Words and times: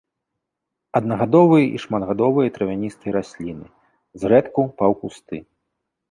Аднагадовыя 0.99 1.65
і 1.79 1.81
шматгадовыя 1.83 2.53
травяністыя 2.55 3.11
расліны, 3.17 3.67
зрэдку 4.23 4.65
паўкусты. 4.81 5.37